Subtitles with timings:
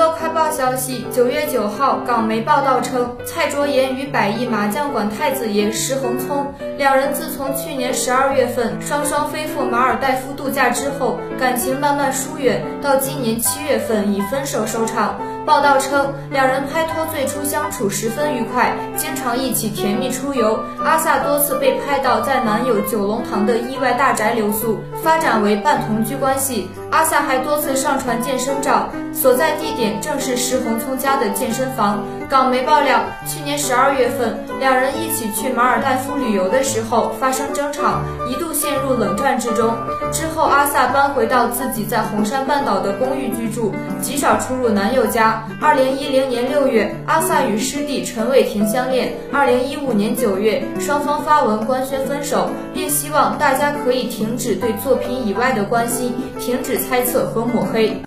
[0.00, 15.20] 乐快报消息，九月九号，港媒报道称，蔡卓妍与百亿麻将馆太子爷石恒聪两人自从去年十二月份双双飞赴马尔代夫度假之后，感情慢慢疏远，到今年七月份以分手收场。
[15.46, 20.58] 报道称，两人拍拖最初相处十分愉快，经常一起甜蜜出游。
[20.84, 26.70] 阿萨多次被拍到在男友九龙塘的意外大宅留宿，发展为半同居关系。
[26.90, 32.04] 阿萨还多次上传健身照，所在地点正是石恒聪家的健身房。
[32.28, 39.74] 港媒爆料，去年十二月份，两人一起去马尔代夫旅游的时候发生争吵，一度陷入冷战之中。
[40.12, 40.44] 之后，
[40.80, 43.70] 下班回到自己在红山半岛的公寓居住，
[44.00, 45.46] 极少出入男友家。
[45.60, 49.12] 二零一零年六月，阿萨与师弟陈伟霆相恋。
[49.30, 58.00] 二零一五年九月，双方发文官宣分手，并希望大家可以停止对作品以外的关心，停止猜测和抹黑。